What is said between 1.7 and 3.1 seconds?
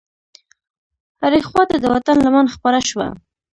د وطن لمن خپره شوه.